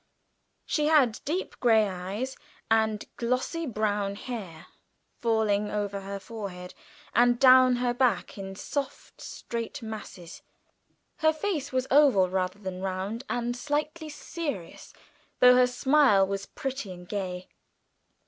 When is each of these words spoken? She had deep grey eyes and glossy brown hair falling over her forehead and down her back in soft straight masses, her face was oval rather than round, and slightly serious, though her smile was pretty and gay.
She 0.65 0.87
had 0.87 1.19
deep 1.25 1.59
grey 1.59 1.87
eyes 1.87 2.35
and 2.71 3.05
glossy 3.17 3.67
brown 3.67 4.15
hair 4.15 4.65
falling 5.19 5.69
over 5.69 5.99
her 6.01 6.17
forehead 6.19 6.73
and 7.13 7.37
down 7.39 7.75
her 7.75 7.93
back 7.93 8.35
in 8.35 8.55
soft 8.55 9.21
straight 9.21 9.83
masses, 9.83 10.41
her 11.17 11.31
face 11.31 11.71
was 11.71 11.85
oval 11.91 12.29
rather 12.31 12.57
than 12.57 12.81
round, 12.81 13.25
and 13.29 13.55
slightly 13.55 14.09
serious, 14.09 14.91
though 15.39 15.55
her 15.55 15.67
smile 15.67 16.25
was 16.25 16.47
pretty 16.47 16.91
and 16.91 17.07
gay. 17.07 17.47